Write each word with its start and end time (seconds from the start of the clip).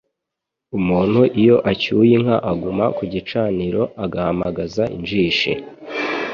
Umuntu 0.77 1.21
iyo 1.41 1.57
acyuye 1.71 2.11
inka 2.17 2.37
aguma 2.51 2.85
ku 2.97 3.03
gicaniro, 3.13 3.81
agahamagaza 4.03 4.83
injishi 4.95 5.51